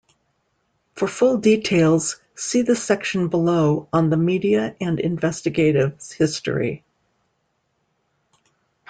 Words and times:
For 0.95 1.07
full 1.07 1.37
details, 1.37 2.19
see 2.33 2.63
the 2.63 2.75
section 2.75 3.27
below 3.27 3.87
on 3.93 4.09
the 4.09 4.17
media 4.17 4.75
and 4.81 4.99
investigative 4.99 6.01
history. 6.17 6.83